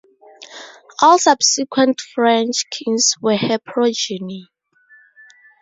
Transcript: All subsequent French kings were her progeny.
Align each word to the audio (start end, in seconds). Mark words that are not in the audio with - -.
All 1.03 1.19
subsequent 1.19 2.01
French 2.01 2.67
kings 2.71 3.13
were 3.21 3.37
her 3.37 3.59
progeny. 3.63 4.49